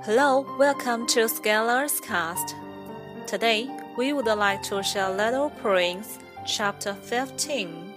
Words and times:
Hello, 0.00 0.44
welcome 0.58 1.06
to 1.08 1.28
Scholars 1.28 2.00
Cast. 2.00 2.56
Today, 3.26 3.70
we 3.96 4.12
would 4.12 4.24
like 4.24 4.60
to 4.64 4.82
share 4.82 5.10
Little 5.10 5.50
Prince, 5.50 6.18
Chapter 6.44 6.94
15. 6.94 7.92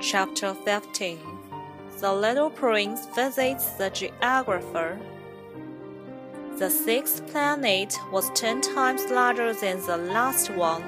Chapter 0.00 0.54
15 0.54 1.18
The 2.00 2.12
Little 2.12 2.50
Prince 2.50 3.06
visits 3.14 3.70
the 3.70 3.90
geographer. 3.90 5.00
The 6.58 6.70
sixth 6.70 7.26
planet 7.32 7.98
was 8.12 8.30
ten 8.30 8.60
times 8.60 9.10
larger 9.10 9.54
than 9.54 9.84
the 9.84 9.96
last 9.96 10.50
one. 10.50 10.84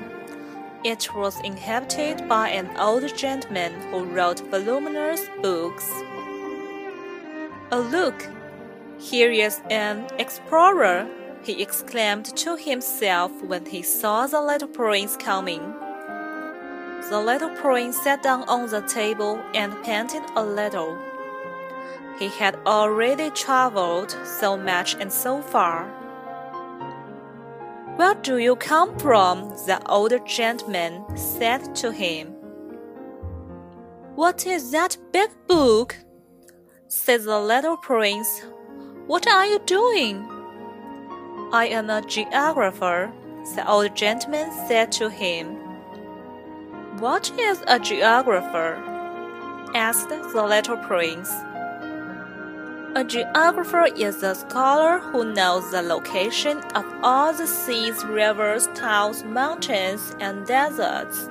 It 0.84 1.12
was 1.16 1.40
inhabited 1.40 2.28
by 2.28 2.50
an 2.50 2.76
old 2.76 3.16
gentleman 3.16 3.72
who 3.90 4.04
wrote 4.04 4.40
voluminous 4.50 5.22
books. 5.42 5.90
A 7.72 7.80
look! 7.80 8.33
Here 9.10 9.30
is 9.30 9.60
an 9.68 10.06
explorer, 10.18 11.06
he 11.44 11.60
exclaimed 11.60 12.24
to 12.38 12.56
himself 12.56 13.30
when 13.42 13.66
he 13.66 13.82
saw 13.82 14.26
the 14.26 14.40
little 14.40 14.66
prince 14.66 15.14
coming. 15.14 15.60
The 17.10 17.20
little 17.20 17.50
prince 17.50 18.00
sat 18.02 18.22
down 18.22 18.44
on 18.48 18.70
the 18.70 18.80
table 18.80 19.38
and 19.52 19.74
panted 19.82 20.22
a 20.34 20.42
little. 20.42 20.96
He 22.18 22.28
had 22.28 22.56
already 22.64 23.28
traveled 23.28 24.16
so 24.24 24.56
much 24.56 24.96
and 24.98 25.12
so 25.12 25.42
far. 25.42 25.84
Where 27.96 28.14
do 28.14 28.38
you 28.38 28.56
come 28.56 28.98
from? 28.98 29.50
the 29.66 29.82
old 29.86 30.14
gentleman 30.26 31.04
said 31.14 31.74
to 31.74 31.92
him. 31.92 32.28
What 34.14 34.46
is 34.46 34.70
that 34.70 34.96
big 35.12 35.28
book? 35.46 35.94
said 36.88 37.24
the 37.24 37.38
little 37.38 37.76
prince. 37.76 38.40
What 39.06 39.26
are 39.26 39.44
you 39.44 39.58
doing? 39.66 40.26
I 41.52 41.66
am 41.66 41.90
a 41.90 42.00
geographer, 42.00 43.12
the 43.54 43.70
old 43.70 43.94
gentleman 43.94 44.50
said 44.66 44.92
to 44.92 45.10
him. 45.10 45.56
What 47.00 47.30
is 47.38 47.62
a 47.66 47.78
geographer? 47.78 48.82
asked 49.74 50.08
the 50.08 50.42
little 50.42 50.78
prince. 50.78 51.30
A 52.96 53.04
geographer 53.06 53.88
is 53.94 54.22
a 54.22 54.34
scholar 54.34 55.00
who 55.00 55.34
knows 55.34 55.70
the 55.70 55.82
location 55.82 56.60
of 56.74 56.86
all 57.02 57.34
the 57.34 57.46
seas, 57.46 58.02
rivers, 58.06 58.68
towns, 58.68 59.22
mountains, 59.22 60.16
and 60.18 60.46
deserts. 60.46 61.26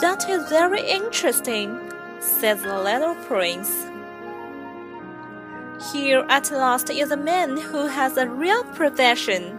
That 0.00 0.24
is 0.28 0.48
very 0.48 0.88
interesting, 0.88 1.92
said 2.20 2.60
the 2.60 2.80
little 2.80 3.16
prince. 3.26 3.90
Here 5.80 6.26
at 6.28 6.50
last 6.50 6.90
is 6.90 7.10
a 7.10 7.16
man 7.16 7.56
who 7.56 7.86
has 7.86 8.18
a 8.18 8.28
real 8.28 8.62
profession. 8.64 9.58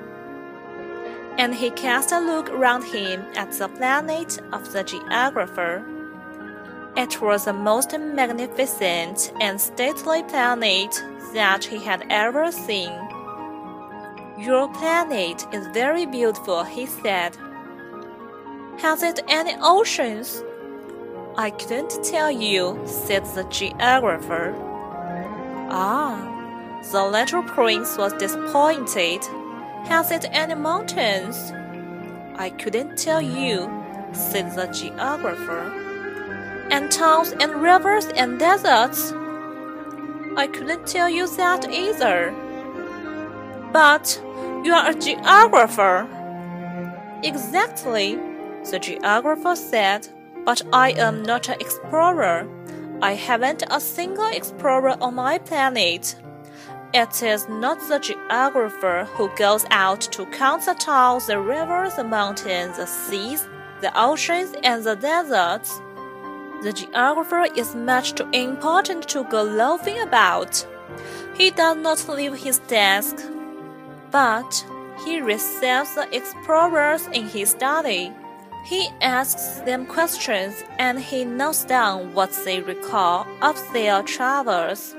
And 1.39 1.55
he 1.55 1.71
cast 1.71 2.11
a 2.11 2.19
look 2.19 2.47
round 2.49 2.83
him 2.83 3.25
at 3.35 3.51
the 3.53 3.67
planet 3.67 4.39
of 4.53 4.71
the 4.71 4.83
geographer. 4.83 5.83
It 6.95 7.19
was 7.21 7.45
the 7.45 7.53
most 7.53 7.97
magnificent 7.97 9.33
and 9.41 9.59
stately 9.59 10.21
planet 10.23 11.03
that 11.33 11.63
he 11.63 11.79
had 11.83 12.05
ever 12.11 12.51
seen. 12.51 12.91
Your 14.37 14.67
planet 14.73 15.47
is 15.51 15.65
very 15.73 16.05
beautiful, 16.05 16.63
he 16.63 16.85
said. 16.85 17.35
Has 18.77 19.01
it 19.01 19.21
any 19.27 19.55
oceans? 19.59 20.43
I 21.35 21.49
couldn't 21.49 22.03
tell 22.03 22.29
you, 22.29 22.79
said 22.85 23.25
the 23.33 23.43
geographer. 23.45 24.70
Ah, 25.73 26.81
the 26.91 27.05
little 27.05 27.43
prince 27.43 27.97
was 27.97 28.11
disappointed. 28.13 29.23
Has 29.85 30.11
it 30.11 30.25
any 30.31 30.53
mountains? 30.53 31.53
I 32.35 32.49
couldn't 32.49 32.97
tell 32.97 33.21
you, 33.21 33.71
said 34.11 34.53
the 34.53 34.67
geographer. 34.67 35.61
And 36.69 36.91
towns 36.91 37.31
and 37.31 37.61
rivers 37.61 38.07
and 38.07 38.37
deserts? 38.37 39.13
I 40.35 40.47
couldn't 40.51 40.87
tell 40.87 41.09
you 41.09 41.25
that 41.37 41.71
either. 41.71 42.33
But 43.71 44.21
you 44.65 44.73
are 44.73 44.89
a 44.89 44.93
geographer. 44.93 46.05
Exactly, 47.23 48.19
the 48.69 48.77
geographer 48.77 49.55
said, 49.55 50.09
but 50.43 50.61
I 50.73 50.91
am 50.91 51.23
not 51.23 51.47
an 51.47 51.61
explorer. 51.61 52.45
I 53.01 53.13
haven't 53.13 53.63
a 53.71 53.79
single 53.79 54.27
explorer 54.27 54.95
on 55.01 55.15
my 55.15 55.39
planet. 55.39 56.15
It 56.93 57.23
is 57.23 57.49
not 57.49 57.79
the 57.87 57.97
geographer 57.97 59.07
who 59.13 59.29
goes 59.35 59.65
out 59.71 60.01
to 60.11 60.25
count 60.27 60.65
the 60.65 60.75
towns, 60.75 61.25
the 61.25 61.39
rivers, 61.39 61.95
the 61.95 62.03
mountains, 62.03 62.77
the 62.77 62.85
seas, 62.85 63.47
the 63.81 63.91
oceans, 63.99 64.53
and 64.63 64.83
the 64.83 64.95
deserts. 64.95 65.81
The 66.61 66.73
geographer 66.73 67.47
is 67.55 67.73
much 67.73 68.13
too 68.13 68.29
important 68.33 69.07
to 69.09 69.23
go 69.23 69.41
loafing 69.41 69.99
about. 69.99 70.63
He 71.33 71.49
does 71.49 71.77
not 71.77 72.07
leave 72.07 72.35
his 72.35 72.59
desk, 72.67 73.15
but 74.11 74.63
he 75.03 75.21
receives 75.21 75.95
the 75.95 76.07
explorers 76.15 77.07
in 77.07 77.27
his 77.27 77.49
study. 77.49 78.13
He 78.63 78.89
asks 79.01 79.61
them 79.61 79.85
questions 79.85 80.63
and 80.77 80.99
he 80.99 81.25
notes 81.25 81.65
down 81.65 82.13
what 82.13 82.31
they 82.45 82.61
recall 82.61 83.25
of 83.41 83.57
their 83.73 84.03
travels. 84.03 84.95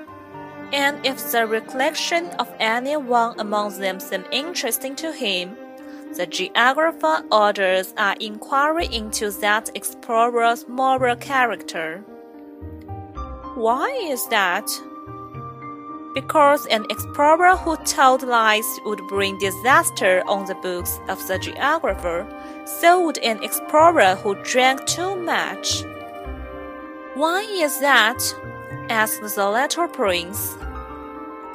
And 0.73 1.05
if 1.05 1.31
the 1.31 1.47
recollection 1.47 2.27
of 2.39 2.53
any 2.59 2.97
one 2.97 3.39
among 3.39 3.79
them 3.79 4.01
seems 4.01 4.25
interesting 4.33 4.97
to 4.97 5.13
him, 5.13 5.57
the 6.17 6.27
geographer 6.27 7.25
orders 7.31 7.95
an 7.97 8.17
inquiry 8.21 8.87
into 8.87 9.31
that 9.41 9.71
explorer's 9.75 10.67
moral 10.69 11.17
character. 11.17 11.99
Why 13.55 13.91
is 14.11 14.27
that? 14.29 14.69
Because 16.15 16.67
an 16.67 16.85
explorer 16.91 17.57
who 17.57 17.77
told 17.79 18.23
lies 18.23 18.81
would 18.85 19.01
bring 19.09 19.39
disaster 19.39 20.23
on 20.27 20.45
the 20.45 20.55
books 20.57 21.01
of 21.09 21.27
the 21.27 21.39
geographer, 21.39 22.27
so 22.67 23.05
would 23.07 23.19
an 23.19 23.43
explorer 23.43 24.15
who 24.17 24.35
drank 24.43 24.85
too 24.87 25.17
much. 25.17 25.85
Why 27.15 27.41
is 27.43 27.81
that? 27.81 28.21
asked 28.91 29.23
the 29.23 29.51
little 29.51 29.89
prince. 29.89 30.55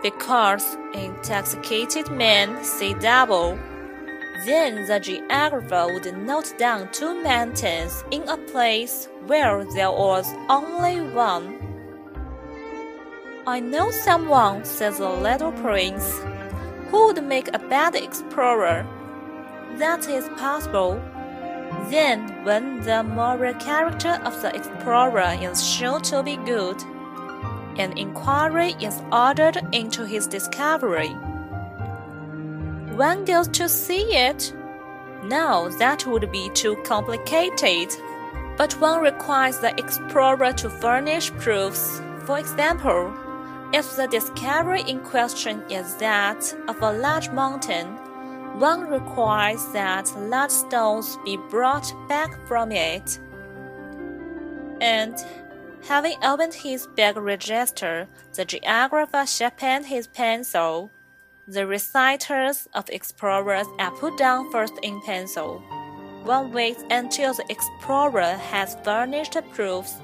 Because 0.01 0.77
intoxicated 0.93 2.09
men 2.09 2.63
see 2.63 2.95
double. 2.95 3.59
Then 4.45 4.85
the 4.87 4.99
geographer 4.99 5.87
would 5.91 6.17
note 6.17 6.53
down 6.57 6.91
two 6.91 7.21
mountains 7.21 8.03
in 8.11 8.27
a 8.27 8.37
place 8.37 9.07
where 9.27 9.65
there 9.65 9.91
was 9.91 10.31
only 10.49 11.01
one. 11.01 11.66
I 13.47 13.61
know 13.61 13.91
someone, 13.91 14.65
says 14.65 14.97
the 14.97 15.07
little 15.07 15.53
prince, 15.53 16.19
who 16.89 17.05
would 17.05 17.23
make 17.23 17.47
a 17.53 17.59
bad 17.59 17.95
explorer. 17.95 18.85
That 19.77 20.09
is 20.09 20.27
possible. 20.35 21.01
Then, 21.89 22.43
when 22.43 22.81
the 22.81 23.03
moral 23.03 23.53
character 23.53 24.19
of 24.25 24.41
the 24.41 24.53
explorer 24.53 25.37
is 25.39 25.65
shown 25.65 26.01
to 26.01 26.23
be 26.23 26.35
good, 26.35 26.83
an 27.77 27.97
inquiry 27.97 28.75
is 28.81 29.01
ordered 29.13 29.65
into 29.71 30.05
his 30.05 30.27
discovery. 30.27 31.13
One 32.97 33.23
goes 33.23 33.47
to 33.47 33.69
see 33.69 34.13
it. 34.13 34.53
No, 35.23 35.69
that 35.79 36.05
would 36.05 36.29
be 36.33 36.49
too 36.49 36.75
complicated. 36.83 37.95
But 38.57 38.73
one 38.81 38.99
requires 39.01 39.59
the 39.59 39.73
explorer 39.79 40.51
to 40.51 40.69
furnish 40.69 41.31
proofs. 41.31 42.01
For 42.25 42.39
example, 42.39 43.13
if 43.73 43.95
the 43.95 44.07
discovery 44.07 44.81
in 44.87 44.99
question 45.01 45.61
is 45.69 45.95
that 45.95 46.55
of 46.67 46.81
a 46.81 46.91
large 46.91 47.29
mountain, 47.31 47.87
one 48.59 48.87
requires 48.87 49.65
that 49.73 50.11
large 50.17 50.51
stones 50.51 51.17
be 51.25 51.37
brought 51.49 51.93
back 52.07 52.35
from 52.47 52.71
it. 52.71 53.19
And 54.81 55.15
having 55.87 56.17
opened 56.23 56.53
his 56.53 56.87
bag 56.95 57.17
register, 57.17 58.07
the 58.33 58.45
geographer 58.45 59.25
sharpened 59.25 59.85
his 59.85 60.07
pencil. 60.07 60.89
The 61.47 61.67
reciters 61.67 62.67
of 62.73 62.89
explorers 62.89 63.67
are 63.79 63.91
put 63.91 64.17
down 64.17 64.51
first 64.51 64.73
in 64.81 65.01
pencil. 65.01 65.59
One 66.23 66.51
waits 66.51 66.83
until 66.89 67.33
the 67.33 67.45
explorer 67.49 68.37
has 68.51 68.77
furnished 68.83 69.37
proofs 69.53 69.95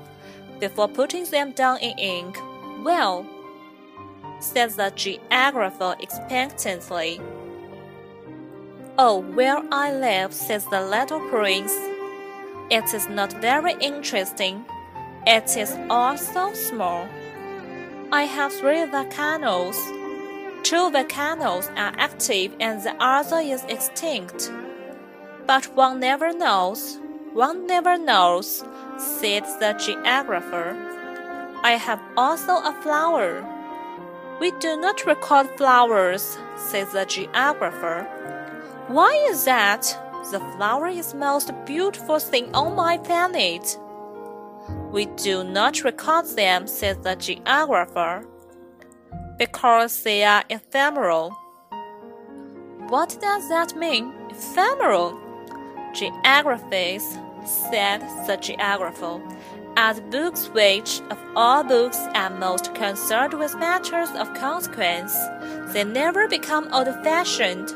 before 0.59 0.87
putting 0.87 1.25
them 1.25 1.51
down 1.51 1.79
in 1.79 1.97
ink. 1.97 2.37
Well, 2.83 3.25
says 4.43 4.75
the 4.75 4.91
geographer 4.95 5.95
expectantly. 5.99 7.21
Oh, 8.97 9.19
where 9.19 9.61
I 9.71 9.91
live, 9.91 10.33
says 10.33 10.65
the 10.65 10.81
little 10.81 11.19
prince. 11.29 11.73
It 12.69 12.93
is 12.93 13.07
not 13.09 13.33
very 13.41 13.73
interesting. 13.79 14.65
It 15.25 15.57
is 15.57 15.75
also 15.89 16.53
small. 16.53 17.07
I 18.11 18.23
have 18.23 18.53
three 18.53 18.85
volcanoes 18.85 19.77
two 20.63 20.89
volcanoes 20.89 21.67
are 21.75 21.93
active 21.97 22.55
and 22.59 22.81
the 22.81 22.95
other 22.99 23.39
is 23.39 23.65
extinct. 23.65 24.51
But 25.45 25.65
one 25.75 25.99
never 25.99 26.31
knows, 26.31 26.99
one 27.33 27.67
never 27.67 27.97
knows, 27.97 28.63
said 28.97 29.43
the 29.59 29.73
geographer. 29.73 30.75
I 31.63 31.71
have 31.71 32.01
also 32.15 32.53
a 32.53 32.73
flower. 32.81 33.43
We 34.43 34.51
do 34.59 34.75
not 34.75 35.05
record 35.05 35.47
flowers, 35.55 36.37
said 36.57 36.91
the 36.91 37.05
geographer. 37.05 38.03
Why 38.89 39.13
is 39.29 39.45
that? 39.45 39.83
The 40.33 40.41
flower 40.57 40.87
is 40.87 41.13
the 41.13 41.17
most 41.17 41.53
beautiful 41.65 42.19
thing 42.19 42.53
on 42.53 42.75
my 42.75 42.97
planet. 42.97 43.79
We 44.91 45.05
do 45.05 45.45
not 45.45 45.85
record 45.85 46.25
them, 46.35 46.67
said 46.67 47.03
the 47.03 47.15
geographer, 47.15 48.27
because 49.37 50.03
they 50.03 50.25
are 50.25 50.43
ephemeral. 50.49 51.29
What 52.89 53.17
does 53.21 53.47
that 53.47 53.77
mean, 53.77 54.13
ephemeral? 54.29 55.17
Geographies, 55.93 57.17
said 57.45 58.01
the 58.27 58.35
geographer, 58.41 59.21
the 59.75 60.03
books 60.11 60.47
which, 60.49 61.01
of 61.09 61.19
all 61.35 61.63
books, 61.63 61.97
are 62.13 62.29
most 62.29 62.73
concerned 62.75 63.33
with 63.33 63.55
matters 63.57 64.09
of 64.11 64.33
consequence. 64.33 65.17
They 65.73 65.83
never 65.83 66.27
become 66.27 66.71
old 66.73 66.87
fashioned. 67.03 67.73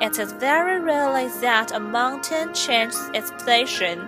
It 0.00 0.18
is 0.18 0.32
very 0.32 0.80
rarely 0.80 1.28
that 1.40 1.72
a 1.72 1.80
mountain 1.80 2.54
changes 2.54 3.10
its 3.12 3.30
position. 3.32 3.98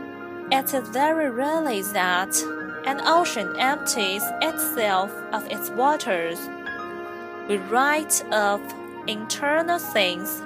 It 0.51 0.73
is 0.73 0.89
very 0.89 1.31
rarely 1.31 1.83
that 1.83 2.35
an 2.87 3.01
ocean 3.05 3.55
empties 3.59 4.23
itself 4.41 5.11
of 5.33 5.47
its 5.51 5.71
waters. 5.71 6.39
We 7.49 7.59
write 7.59 8.25
of 8.33 8.61
internal 9.07 9.79
things, 9.79 10.41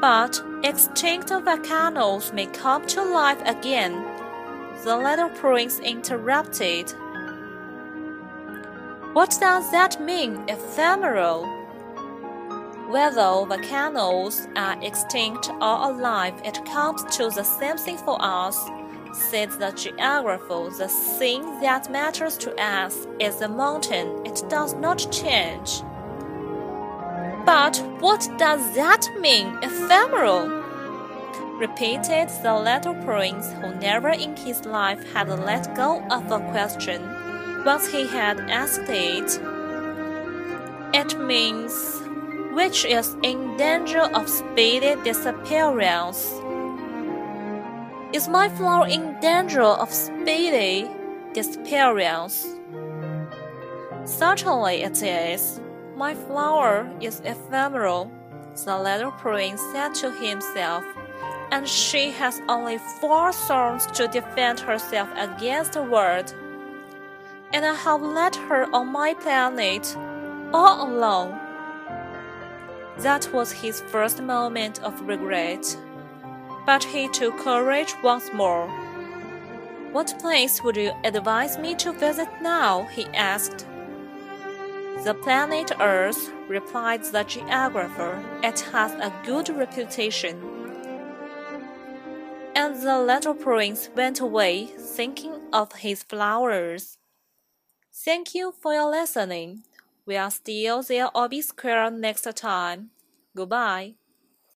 but 0.00 0.42
extinct 0.62 1.30
volcanoes 1.30 2.32
may 2.32 2.46
come 2.46 2.86
to 2.88 3.02
life 3.02 3.40
again. 3.44 4.04
The 4.84 4.96
little 4.96 5.28
prince 5.30 5.80
interrupted. 5.80 6.90
What 9.12 9.36
does 9.40 9.70
that 9.72 10.00
mean, 10.00 10.44
ephemeral? 10.48 11.46
Whether 12.88 13.44
volcanoes 13.44 14.46
are 14.54 14.80
extinct 14.80 15.50
or 15.50 15.90
alive, 15.90 16.40
it 16.44 16.64
comes 16.64 17.02
to 17.16 17.28
the 17.28 17.42
same 17.42 17.76
thing 17.76 17.98
for 17.98 18.16
us, 18.20 18.56
said 19.12 19.50
the 19.50 19.72
geographer. 19.72 20.70
The 20.70 20.88
thing 20.88 21.60
that 21.60 21.90
matters 21.90 22.38
to 22.38 22.54
us 22.54 23.06
is 23.18 23.36
the 23.36 23.48
mountain, 23.48 24.24
it 24.24 24.42
does 24.48 24.74
not 24.74 25.06
change. 25.10 25.82
But 27.44 27.78
what 27.98 28.28
does 28.38 28.74
that 28.74 29.08
mean, 29.18 29.58
ephemeral? 29.62 30.57
Repeated 31.58 32.28
the 32.42 32.54
little 32.54 32.94
prince, 33.04 33.52
who 33.54 33.74
never 33.74 34.10
in 34.10 34.36
his 34.36 34.64
life 34.64 35.02
had 35.12 35.28
let 35.28 35.74
go 35.74 36.02
of 36.10 36.30
a 36.30 36.38
question 36.50 37.02
once 37.64 37.90
he 37.90 38.06
had 38.06 38.38
asked 38.48 38.88
it. 38.88 39.40
It 40.94 41.18
means 41.20 41.72
which 42.52 42.84
is 42.84 43.16
in 43.22 43.56
danger 43.56 44.00
of 44.14 44.28
speedy 44.28 44.94
disappearance. 45.02 46.32
Is 48.12 48.28
my 48.28 48.48
flower 48.48 48.86
in 48.86 49.20
danger 49.20 49.62
of 49.62 49.92
speedy 49.92 50.88
disappearance? 51.34 52.46
Certainly 54.04 54.82
it 54.82 55.02
is. 55.02 55.60
My 55.94 56.14
flower 56.14 56.90
is 57.00 57.20
ephemeral, 57.24 58.10
the 58.64 58.78
little 58.78 59.12
prince 59.12 59.60
said 59.72 59.94
to 59.96 60.10
himself, 60.10 60.84
and 61.50 61.66
she 61.66 62.10
has 62.10 62.42
only 62.48 62.78
four 63.00 63.32
thorns 63.32 63.86
to 63.86 64.08
defend 64.08 64.60
herself 64.60 65.08
against 65.16 65.72
the 65.72 65.82
world. 65.82 66.34
And 67.52 67.64
I 67.64 67.74
have 67.74 68.02
left 68.02 68.36
her 68.36 68.66
on 68.74 68.88
my 68.88 69.14
planet, 69.14 69.96
all 70.52 70.88
alone. 70.88 71.38
That 72.98 73.32
was 73.32 73.52
his 73.52 73.80
first 73.80 74.20
moment 74.20 74.82
of 74.82 75.00
regret. 75.02 75.76
But 76.66 76.84
he 76.84 77.08
took 77.08 77.38
courage 77.38 77.94
once 78.02 78.30
more. 78.34 78.68
What 79.92 80.18
place 80.18 80.62
would 80.62 80.76
you 80.76 80.92
advise 81.04 81.56
me 81.58 81.74
to 81.76 81.92
visit 81.92 82.28
now? 82.42 82.84
he 82.92 83.06
asked. 83.14 83.66
The 85.04 85.14
planet 85.14 85.72
Earth, 85.80 86.30
replied 86.48 87.04
the 87.04 87.22
geographer. 87.22 88.22
It 88.42 88.60
has 88.72 88.92
a 88.92 89.12
good 89.24 89.48
reputation. 89.48 90.57
And 92.58 92.82
the 92.82 92.98
little 92.98 93.34
prince 93.34 93.88
went 93.94 94.18
away, 94.18 94.66
thinking 94.66 95.48
of 95.52 95.74
his 95.74 96.02
flowers. 96.02 96.98
Thank 97.94 98.34
you 98.34 98.52
for 98.52 98.74
your 98.74 98.90
listening. 98.90 99.62
We'll 100.04 100.32
still 100.32 100.82
there 100.82 101.06
square 101.40 101.88
next 101.88 102.26
time. 102.34 102.90
Goodbye. 103.36 103.97